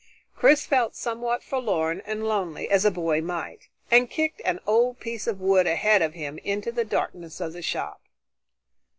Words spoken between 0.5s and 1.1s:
felt